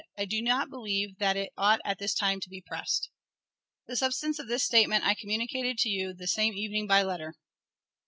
I 0.17 0.25
do 0.25 0.41
not 0.41 0.71
believe 0.71 1.19
that 1.19 1.37
it 1.37 1.53
ought, 1.55 1.79
at 1.85 1.99
this 1.99 2.15
time, 2.15 2.39
to 2.39 2.49
be 2.49 2.59
pressed." 2.59 3.11
The 3.85 3.95
substance 3.95 4.39
of 4.39 4.47
this 4.47 4.65
statement 4.65 5.05
I 5.05 5.13
communicated 5.13 5.77
to 5.77 5.89
you 5.89 6.11
the 6.11 6.27
same 6.27 6.55
evening 6.55 6.87
by 6.87 7.03
letter. 7.03 7.35